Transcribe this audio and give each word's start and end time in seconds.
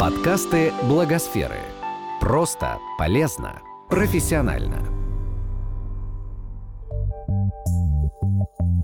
Подкасты 0.00 0.72
Благосферы. 0.88 1.58
Просто, 2.22 2.78
полезно, 2.96 3.60
профессионально. 3.90 4.78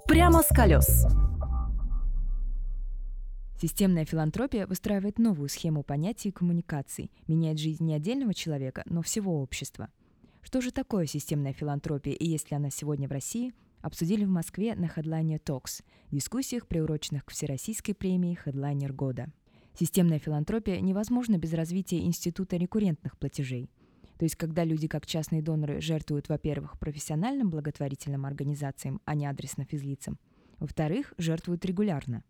Прямо 0.06 0.42
с 0.42 0.48
колес. 0.48 1.06
Системная 3.58 4.04
филантропия 4.04 4.66
выстраивает 4.66 5.18
новую 5.18 5.48
схему 5.48 5.82
понятий 5.82 6.28
и 6.28 6.32
коммуникаций, 6.32 7.10
меняет 7.26 7.58
жизнь 7.58 7.86
не 7.86 7.94
отдельного 7.94 8.34
человека, 8.34 8.82
но 8.84 9.00
всего 9.00 9.40
общества. 9.40 9.88
Что 10.42 10.60
же 10.60 10.70
такое 10.70 11.06
системная 11.06 11.54
филантропия 11.54 12.12
и 12.12 12.28
есть 12.28 12.50
ли 12.50 12.58
она 12.58 12.68
сегодня 12.68 13.08
в 13.08 13.12
России, 13.12 13.54
обсудили 13.80 14.26
в 14.26 14.28
Москве 14.28 14.74
на 14.74 14.84
Headliner 14.84 15.40
Talks, 15.42 15.82
дискуссиях, 16.10 16.66
приуроченных 16.66 17.24
к 17.24 17.30
Всероссийской 17.30 17.94
премии 17.94 18.38
Headliner 18.44 18.92
года. 18.92 19.32
Системная 19.78 20.18
филантропия 20.18 20.80
невозможна 20.80 21.36
без 21.36 21.52
развития 21.52 21.98
института 22.00 22.56
рекуррентных 22.56 23.18
платежей. 23.18 23.68
То 24.16 24.24
есть, 24.24 24.34
когда 24.34 24.64
люди, 24.64 24.88
как 24.88 25.04
частные 25.04 25.42
доноры, 25.42 25.82
жертвуют, 25.82 26.30
во-первых, 26.30 26.78
профессиональным 26.78 27.50
благотворительным 27.50 28.24
организациям, 28.24 29.02
а 29.04 29.14
не 29.14 29.26
адресно 29.26 29.66
физлицам, 29.66 30.18
во-вторых, 30.58 31.12
жертвуют 31.18 31.66
регулярно. 31.66 32.24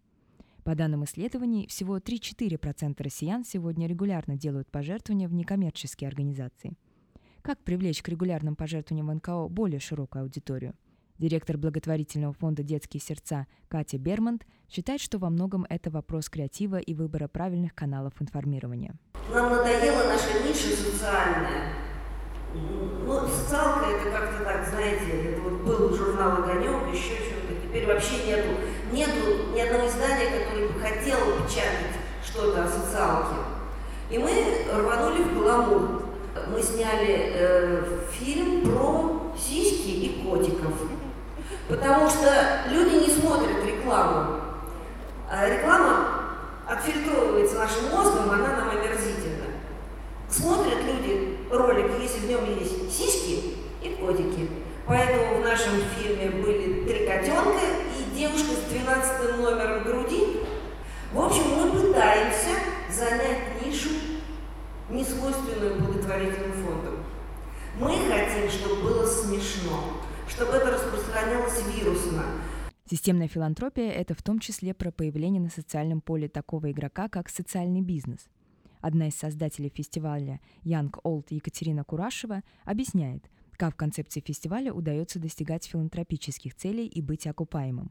По 0.65 0.75
данным 0.75 1.05
исследований, 1.05 1.69
всего 1.69 1.99
3-4% 1.99 3.01
россиян 3.01 3.45
сегодня 3.45 3.87
регулярно 3.87 4.37
делают 4.37 4.69
пожертвования 4.69 5.29
в 5.29 5.33
некоммерческие 5.33 6.09
организации. 6.09 6.77
Как 7.43 7.63
привлечь 7.63 8.03
к 8.03 8.09
регулярным 8.09 8.57
пожертвованиям 8.57 9.07
в 9.07 9.15
НКО 9.15 9.47
более 9.47 9.79
широкую 9.79 10.23
аудиторию– 10.23 10.75
Директор 11.19 11.57
благотворительного 11.57 12.35
фонда 12.35 12.63
«Детские 12.63 13.01
сердца» 13.01 13.47
Катя 13.69 13.97
Бермонт 13.97 14.45
считает, 14.69 15.01
что 15.01 15.17
во 15.17 15.31
многом 15.31 15.65
это 15.71 15.89
вопрос 15.91 16.29
креатива 16.29 16.77
и 16.77 16.93
выбора 16.93 17.27
правильных 17.27 17.75
каналов 17.75 18.13
информирования. 18.21 18.95
Нам 19.33 19.51
надоела 19.51 20.05
наша 20.09 20.47
ниша 20.47 20.77
социальная. 20.77 21.73
Ну, 22.53 23.27
социалка 23.29 23.87
это 23.91 24.11
как-то 24.11 24.45
так, 24.45 24.69
знаете, 24.69 25.31
это 25.31 25.41
вот 25.41 25.63
был 25.63 25.97
журнал 25.97 26.43
«Огонек», 26.43 26.93
еще 26.93 27.15
что-то. 27.15 27.55
Теперь 27.67 27.87
вообще 27.87 28.27
нету, 28.27 28.49
нету 28.93 29.55
ни 29.55 29.61
одного 29.61 29.89
издания, 29.89 30.27
которое 30.39 30.69
бы 30.69 30.81
хотело 30.81 31.41
печатать 31.41 31.97
что-то 32.23 32.65
о 32.65 32.69
социалке. 32.69 33.37
И 34.11 34.19
мы 34.19 34.31
рванули 34.71 35.23
в 35.23 35.35
гламур. 35.35 36.03
Мы 36.53 36.63
сняли 36.63 37.33
э, 37.33 38.01
фильм 38.13 38.71
про 38.71 39.35
сиськи 39.39 39.89
и 39.89 40.23
котиков. 40.23 40.75
Потому 41.69 42.09
что 42.09 42.61
люди 42.71 43.07
не 43.07 43.11
смотрят 43.11 43.65
рекламу. 43.65 44.41
А 45.29 45.49
реклама 45.49 46.27
отфильтровывается 46.67 47.57
нашим 47.57 47.91
мозгом, 47.91 48.31
она 48.31 48.57
нам 48.57 48.71
омерзительна. 48.71 49.47
Смотрят 50.29 50.83
люди 50.85 51.39
ролик, 51.51 51.91
если 52.01 52.21
в 52.21 52.29
нем 52.29 52.59
есть 52.59 52.93
сиськи 52.93 53.57
и 53.83 53.97
котики. 54.01 54.49
Поэтому 54.87 55.39
в 55.39 55.45
нашем 55.45 55.73
фильме 55.99 56.31
были 56.31 56.85
три 56.87 57.07
котенка 57.07 57.61
и 57.99 58.17
девушка 58.17 58.53
с 58.53 58.71
12 58.71 59.39
номером 59.39 59.83
груди. 59.83 60.43
В 61.13 61.21
общем, 61.21 61.43
мы 61.57 61.71
пытаемся 61.71 62.51
занять 62.91 63.65
нишу, 63.65 63.91
несвойственную 64.89 65.81
благотворительным 65.81 66.53
фондам. 66.53 67.05
Мы 67.79 67.91
хотим, 68.09 68.49
чтобы 68.49 68.83
было 68.83 69.07
смешно 69.07 69.96
чтобы 70.29 70.53
это 70.53 70.71
распространялось 70.71 71.63
вирусно. 71.67 72.25
Системная 72.89 73.29
филантропия– 73.29 73.91
это 73.93 74.15
в 74.15 74.23
том 74.23 74.39
числе 74.39 74.73
про 74.75 74.93
появление 74.93 75.41
на 75.41 75.51
социальном 75.51 76.01
поле 76.01 76.29
такого 76.29 76.71
игрока, 76.71 77.09
как 77.09 77.29
социальный 77.29 77.81
бизнес. 77.81 78.29
Одна 78.81 79.09
из 79.09 79.17
создателей 79.17 79.73
фестиваля 79.75 80.41
Young 80.63 80.93
Old 81.03 81.27
Екатерина 81.31 81.83
Курашева 81.83 82.43
объясняет, 82.65 83.25
как 83.57 83.75
в 83.75 83.77
концепции 83.77 84.23
фестиваля 84.25 84.73
удается 84.73 85.19
достигать 85.19 85.67
филантропических 85.67 86.55
целей 86.55 86.87
и 86.87 87.03
быть 87.03 87.27
окупаемым. 87.27 87.91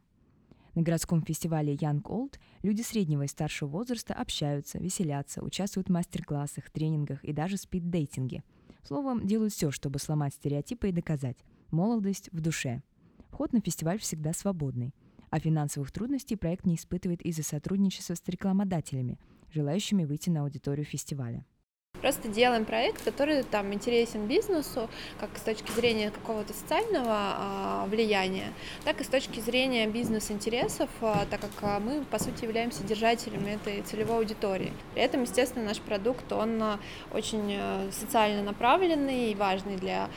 На 0.75 0.81
городском 0.81 1.23
фестивале 1.23 1.73
Young 1.75 2.03
Old 2.03 2.35
люди 2.61 2.81
среднего 2.81 3.23
и 3.23 3.27
старшего 3.27 3.69
возраста 3.69 4.13
общаются, 4.13 4.77
веселятся, 4.77 5.43
участвуют 5.43 5.87
в 5.87 5.91
мастер-классах, 5.91 6.69
тренингах 6.69 7.23
и 7.23 7.33
даже 7.33 7.57
спид-дейтинге. 7.57 8.43
Словом, 8.83 9.25
делают 9.25 9.53
все, 9.53 9.71
чтобы 9.71 9.99
сломать 9.99 10.33
стереотипы 10.33 10.89
и 10.89 10.93
доказать– 10.93 11.37
Молодость 11.71 12.29
в 12.31 12.41
душе. 12.41 12.81
Вход 13.29 13.53
на 13.53 13.61
фестиваль 13.61 13.99
всегда 13.99 14.33
свободный. 14.33 14.93
А 15.29 15.39
финансовых 15.39 15.91
трудностей 15.91 16.35
проект 16.35 16.65
не 16.65 16.75
испытывает 16.75 17.21
из-за 17.21 17.43
сотрудничества 17.43 18.15
с 18.15 18.21
рекламодателями, 18.27 19.19
желающими 19.49 20.05
выйти 20.05 20.29
на 20.29 20.43
аудиторию 20.43 20.85
фестиваля. 20.85 21.45
Просто 22.05 22.27
делаем 22.27 22.65
проект, 22.65 23.03
который 23.03 23.41
там 23.41 23.73
интересен 23.73 24.27
бизнесу, 24.27 24.91
как 25.19 25.35
с 25.39 25.41
точки 25.41 25.71
зрения 25.71 26.11
какого-то 26.11 26.53
социального 26.53 27.09
а, 27.09 27.87
влияния, 27.87 28.53
так 28.83 29.01
и 29.01 29.03
с 29.03 29.07
точки 29.07 29.39
зрения 29.39 29.87
бизнес-интересов, 29.87 30.87
а, 31.01 31.25
так 31.31 31.41
как 31.41 31.49
а, 31.63 31.79
мы, 31.79 32.05
по 32.05 32.19
сути, 32.19 32.43
являемся 32.43 32.83
держателями 32.83 33.53
этой 33.53 33.81
целевой 33.81 34.17
аудитории. 34.17 34.71
При 34.93 35.01
этом, 35.01 35.23
естественно, 35.23 35.65
наш 35.65 35.79
продукт, 35.79 36.31
он 36.31 36.77
очень 37.11 37.59
социально 37.91 38.43
направленный 38.43 39.31
и 39.31 39.35
важный 39.35 39.75
для 39.75 40.07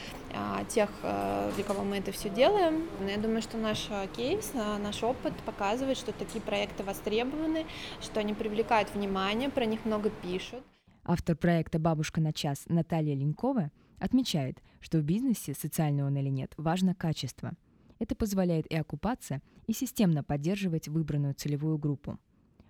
тех, 0.68 0.90
для 1.00 1.64
кого 1.64 1.84
мы 1.84 1.96
это 1.96 2.12
все 2.12 2.28
делаем. 2.28 2.86
Но 3.00 3.08
я 3.08 3.16
думаю, 3.16 3.40
что 3.40 3.56
наш 3.56 3.88
кейс, 4.14 4.52
наш 4.54 5.02
опыт 5.02 5.32
показывает, 5.46 5.96
что 5.96 6.12
такие 6.12 6.42
проекты 6.42 6.82
востребованы, 6.82 7.64
что 8.02 8.20
они 8.20 8.34
привлекают 8.34 8.90
внимание, 8.92 9.48
про 9.48 9.64
них 9.64 9.86
много 9.86 10.10
пишут. 10.10 10.62
Автор 11.10 11.34
проекта 11.36 11.78
«Бабушка 11.78 12.20
на 12.20 12.34
час» 12.34 12.66
Наталья 12.68 13.14
Ленькова 13.14 13.72
отмечает, 13.98 14.62
что 14.78 14.98
в 14.98 15.04
бизнесе, 15.04 15.54
социальный 15.54 16.04
он 16.04 16.14
или 16.18 16.28
нет, 16.28 16.52
важно 16.58 16.94
качество. 16.94 17.52
Это 17.98 18.14
позволяет 18.14 18.66
и 18.66 18.76
окупаться, 18.76 19.40
и 19.66 19.72
системно 19.72 20.22
поддерживать 20.22 20.86
выбранную 20.86 21.32
целевую 21.32 21.78
группу. 21.78 22.18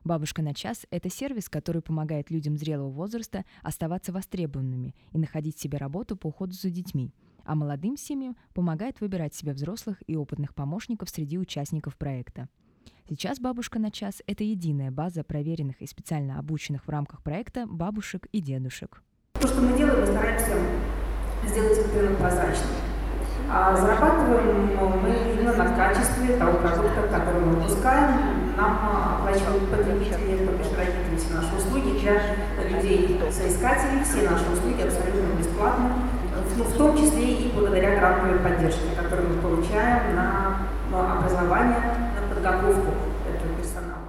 «Бабушка 0.04 0.40
на 0.40 0.54
час»— 0.54 0.86
это 0.92 1.10
сервис, 1.10 1.48
который 1.48 1.82
помогает 1.82 2.30
людям 2.30 2.56
зрелого 2.56 2.90
возраста 2.90 3.44
оставаться 3.64 4.12
востребованными 4.12 4.94
и 5.10 5.18
находить 5.18 5.58
себе 5.58 5.76
работу 5.76 6.16
по 6.16 6.28
уходу 6.28 6.52
за 6.52 6.70
детьми, 6.70 7.12
а 7.42 7.56
молодым 7.56 7.96
семьям 7.96 8.36
помогает 8.54 9.00
выбирать 9.00 9.34
себе 9.34 9.52
взрослых 9.52 10.00
и 10.06 10.14
опытных 10.14 10.54
помощников 10.54 11.10
среди 11.10 11.38
участников 11.38 11.96
проекта. 11.96 12.48
Сейчас 13.08 13.38
«Бабушка 13.40 13.78
на 13.78 13.90
час»— 13.90 14.22
это 14.26 14.44
единая 14.44 14.90
база 14.90 15.24
проверенных 15.24 15.80
и 15.80 15.86
специально 15.86 16.38
обученных 16.38 16.86
в 16.86 16.88
рамках 16.90 17.22
проекта 17.22 17.66
бабушек 17.66 18.26
и 18.32 18.40
дедушек. 18.40 19.02
То, 19.40 19.48
что 19.48 19.60
мы 19.60 19.76
делаем, 19.76 20.00
мы 20.00 20.06
стараемся 20.06 20.52
сделать 21.46 21.94
рынок 21.94 22.18
прозрачным. 22.18 22.68
А 23.50 23.74
зарабатываем 23.74 24.76
мы 25.02 25.08
именно 25.32 25.54
на 25.54 25.74
качестве 25.74 26.36
того 26.36 26.58
продукта, 26.58 27.08
который 27.10 27.40
мы 27.40 27.52
выпускаем. 27.52 28.54
Нам 28.56 29.20
оплачивают 29.20 29.70
потребители, 29.70 30.44
то 30.44 30.52
бишь 30.52 30.76
родители 30.76 31.16
все 31.16 31.34
наши 31.34 31.56
услуги 31.56 31.98
для 32.00 32.68
людей, 32.68 33.20
соискателей. 33.32 34.04
Все 34.04 34.28
наши 34.28 34.44
услуги 34.52 34.82
абсолютно 34.82 35.38
бесплатно, 35.38 35.92
в 36.56 36.76
том 36.76 36.98
числе 36.98 37.34
и 37.34 37.52
благодаря 37.54 37.98
грантовой 37.98 38.38
поддержке, 38.40 38.90
которую 38.96 39.36
мы 39.36 39.40
получаем 39.40 40.14
на 40.14 40.68
образование 40.90 42.07
подготовку 42.38 42.92
этого 43.28 43.56
персонала. 43.56 44.08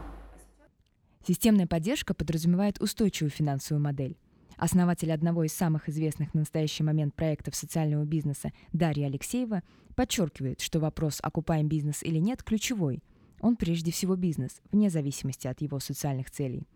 Системная 1.26 1.68
поддержка 1.68 2.14
подразумевает 2.14 2.82
устойчивую 2.82 3.32
финансовую 3.32 3.84
модель. 3.84 4.18
Основатель 4.58 5.12
одного 5.12 5.44
из 5.46 5.54
самых 5.54 5.90
известных 5.90 6.34
на 6.34 6.42
настоящий 6.42 6.84
момент 6.84 7.16
проектов 7.16 7.56
социального 7.56 8.04
бизнеса 8.04 8.52
Дарья 8.74 9.08
Алексеева 9.08 9.64
подчеркивает, 9.96 10.60
что 10.62 10.80
вопрос 10.80 11.20
«окупаем 11.22 11.68
бизнес 11.68 12.04
или 12.04 12.20
нет» 12.20 12.44
ключевой. 12.44 13.04
Он 13.40 13.56
прежде 13.56 13.92
всего 13.92 14.16
бизнес, 14.16 14.62
вне 14.72 14.90
зависимости 14.90 15.48
от 15.48 15.62
его 15.62 15.80
социальных 15.80 16.30
целей. 16.30 16.68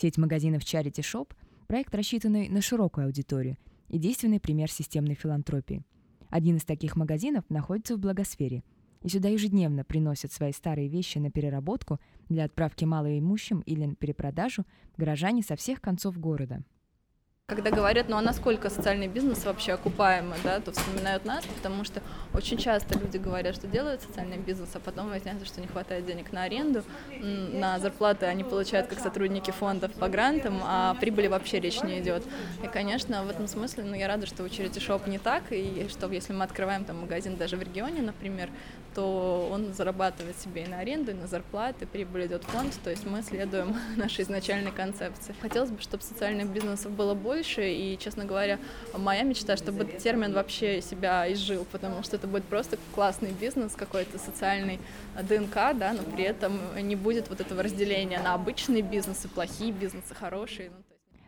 Сеть 0.00 0.18
магазинов 0.18 0.62
Charity 0.62 1.00
Shop– 1.00 1.28
проект, 1.66 1.94
рассчитанный 1.94 2.48
на 2.48 2.62
широкую 2.62 3.06
аудиторию 3.06 3.56
и 3.88 3.98
действенный 3.98 4.40
пример 4.40 4.70
системной 4.70 5.14
филантропии. 5.14 5.84
Один 6.30 6.56
из 6.56 6.64
таких 6.64 6.96
магазинов 6.96 7.44
находится 7.50 7.96
в 7.96 7.98
Благосфере– 7.98 8.62
и 9.02 9.08
сюда 9.08 9.28
ежедневно 9.28 9.84
приносят 9.84 10.32
свои 10.32 10.52
старые 10.52 10.88
вещи 10.88 11.18
на 11.18 11.30
переработку 11.30 12.00
для 12.28 12.44
отправки 12.44 12.84
малоимущим 12.84 13.60
или 13.60 13.84
на 13.84 13.94
перепродажу 13.94 14.64
горожане 14.96 15.42
со 15.42 15.56
всех 15.56 15.80
концов 15.80 16.18
города. 16.18 16.62
Когда 17.54 17.70
говорят, 17.70 18.08
ну 18.08 18.16
а 18.16 18.22
насколько 18.22 18.70
социальный 18.70 19.08
бизнес 19.08 19.44
вообще 19.44 19.72
окупаемый, 19.72 20.38
да, 20.42 20.60
то 20.60 20.72
вспоминают 20.72 21.24
нас, 21.24 21.44
потому 21.44 21.84
что 21.84 22.02
очень 22.34 22.58
часто 22.58 22.98
люди 22.98 23.16
говорят, 23.16 23.54
что 23.54 23.66
делают 23.66 24.02
социальный 24.02 24.38
бизнес, 24.38 24.70
а 24.74 24.80
потом 24.80 25.08
выясняется, 25.08 25.44
что 25.44 25.60
не 25.60 25.66
хватает 25.66 26.06
денег 26.06 26.32
на 26.32 26.44
аренду, 26.44 26.82
на 27.20 27.78
зарплаты 27.78 28.26
они 28.26 28.44
получают 28.44 28.88
как 28.88 28.98
сотрудники 28.98 29.50
фондов 29.50 29.92
по 29.92 30.08
грантам, 30.08 30.60
а 30.64 30.94
прибыли 30.94 31.26
вообще 31.26 31.60
речь 31.60 31.82
не 31.82 32.00
идет. 32.00 32.24
И, 32.62 32.66
конечно, 32.66 33.24
в 33.24 33.30
этом 33.30 33.46
смысле, 33.48 33.84
ну, 33.84 33.94
я 33.94 34.08
рада, 34.08 34.26
что 34.26 34.42
у 34.42 34.46
Charity 34.46 34.78
Shop 34.78 35.08
не 35.08 35.18
так, 35.18 35.44
и 35.50 35.86
что 35.90 36.10
если 36.10 36.32
мы 36.32 36.44
открываем 36.44 36.84
там 36.84 37.00
магазин 37.00 37.36
даже 37.36 37.56
в 37.56 37.62
регионе, 37.62 38.02
например, 38.02 38.48
то 38.94 39.48
он 39.50 39.72
зарабатывает 39.72 40.38
себе 40.38 40.64
и 40.64 40.66
на 40.66 40.78
аренду, 40.78 41.12
и 41.12 41.14
на 41.14 41.26
зарплаты, 41.26 41.86
прибыль 41.86 42.26
идет 42.26 42.44
в 42.44 42.48
фонд, 42.48 42.78
то 42.84 42.90
есть 42.90 43.06
мы 43.06 43.22
следуем 43.22 43.76
нашей 43.96 44.22
изначальной 44.22 44.70
концепции. 44.70 45.34
Хотелось 45.40 45.70
бы, 45.70 45.80
чтобы 45.80 46.02
социальных 46.02 46.48
бизнесов 46.48 46.92
было 46.92 47.14
больше, 47.14 47.41
и, 47.72 47.98
честно 47.98 48.24
говоря, 48.24 48.58
моя 48.96 49.22
мечта, 49.22 49.56
чтобы 49.56 49.84
этот 49.84 49.98
термин 49.98 50.32
вообще 50.32 50.80
себя 50.80 51.30
изжил, 51.32 51.66
потому 51.70 52.02
что 52.02 52.16
это 52.16 52.26
будет 52.26 52.44
просто 52.44 52.78
классный 52.94 53.32
бизнес, 53.32 53.74
какой-то 53.74 54.18
социальный 54.18 54.78
ДНК, 55.22 55.54
да, 55.54 55.92
но 55.92 56.02
при 56.02 56.24
этом 56.24 56.58
не 56.82 56.96
будет 56.96 57.28
вот 57.28 57.40
этого 57.40 57.62
разделения 57.62 58.20
на 58.20 58.34
обычные 58.34 58.82
бизнесы, 58.82 59.28
плохие 59.28 59.72
бизнесы, 59.72 60.14
хорошие. 60.14 60.70
Ну, 60.70 60.76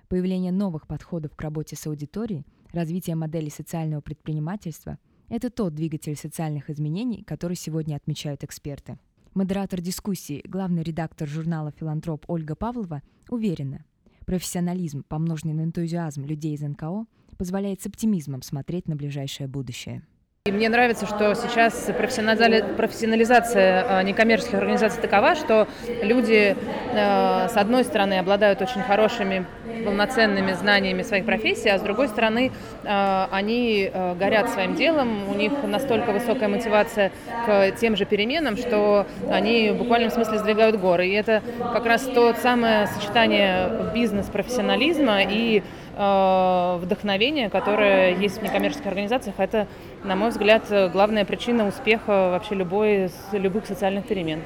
Появление 0.08 0.52
новых 0.52 0.86
подходов 0.86 1.34
к 1.34 1.40
работе 1.40 1.76
с 1.76 1.86
аудиторией, 1.86 2.44
развитие 2.72 3.16
модели 3.16 3.48
социального 3.48 4.00
предпринимательства– 4.00 4.98
это 5.28 5.50
тот 5.50 5.74
двигатель 5.74 6.16
социальных 6.16 6.70
изменений, 6.70 7.24
который 7.24 7.56
сегодня 7.56 7.96
отмечают 7.96 8.44
эксперты. 8.44 8.98
Модератор 9.32 9.80
дискуссии, 9.80 10.42
главный 10.46 10.82
редактор 10.82 11.26
журнала 11.26 11.72
«Филантроп» 11.72 12.24
Ольга 12.28 12.54
Павлова 12.54 13.02
уверена, 13.28 13.84
профессионализм, 14.24 15.04
помноженный 15.08 15.54
на 15.54 15.64
энтузиазм 15.64 16.24
людей 16.24 16.54
из 16.54 16.60
НКО, 16.60 17.06
позволяет 17.36 17.82
с 17.82 17.86
оптимизмом 17.86 18.42
смотреть 18.42 18.88
на 18.88 18.96
ближайшее 18.96 19.48
будущее. 19.48 20.02
И 20.46 20.52
мне 20.52 20.68
нравится, 20.68 21.06
что 21.06 21.34
сейчас 21.34 21.90
профессионализация 21.96 23.86
а, 23.88 24.02
некоммерческих 24.02 24.52
организаций 24.52 25.00
такова, 25.00 25.36
что 25.36 25.66
люди, 26.02 26.54
а, 26.92 27.48
с 27.48 27.56
одной 27.56 27.82
стороны, 27.82 28.18
обладают 28.18 28.60
очень 28.60 28.82
хорошими, 28.82 29.46
полноценными 29.86 30.52
знаниями 30.52 31.00
своих 31.00 31.24
профессий, 31.24 31.70
а 31.70 31.78
с 31.78 31.80
другой 31.80 32.08
стороны, 32.08 32.52
а, 32.84 33.26
они 33.32 33.90
горят 34.20 34.50
своим 34.50 34.74
делом, 34.74 35.30
у 35.30 35.34
них 35.34 35.52
настолько 35.62 36.12
высокая 36.12 36.50
мотивация 36.50 37.10
к 37.46 37.70
тем 37.80 37.96
же 37.96 38.04
переменам, 38.04 38.58
что 38.58 39.06
они 39.30 39.70
в 39.70 39.78
буквальном 39.78 40.10
смысле 40.10 40.36
сдвигают 40.40 40.76
горы. 40.78 41.08
И 41.08 41.12
это 41.12 41.42
как 41.72 41.86
раз 41.86 42.02
то 42.02 42.34
самое 42.34 42.86
сочетание 42.88 43.70
бизнес-профессионализма 43.94 45.22
и 45.22 45.62
Э, 45.96 46.78
вдохновение, 46.80 47.50
которое 47.50 48.16
есть 48.16 48.38
в 48.38 48.42
некоммерческих 48.42 48.86
организациях, 48.86 49.36
это, 49.38 49.68
на 50.02 50.16
мой 50.16 50.30
взгляд, 50.30 50.64
главная 50.92 51.24
причина 51.24 51.66
успеха 51.66 52.30
вообще 52.30 52.54
любой, 52.54 53.10
любых 53.32 53.66
социальных 53.66 54.06
перемен. 54.06 54.42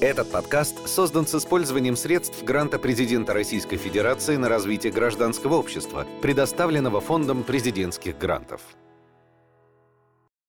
Этот 0.00 0.30
подкаст 0.30 0.88
создан 0.88 1.26
с 1.26 1.34
использованием 1.34 1.96
средств 1.96 2.44
гранта 2.44 2.78
президента 2.78 3.32
Российской 3.32 3.78
Федерации 3.78 4.36
на 4.36 4.50
развитие 4.50 4.92
гражданского 4.92 5.54
общества, 5.54 6.06
предоставленного 6.20 7.00
Фондом 7.00 7.42
президентских 7.42 8.18
грантов. 8.18 8.60